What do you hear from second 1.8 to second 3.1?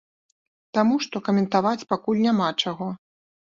пакуль няма чаго.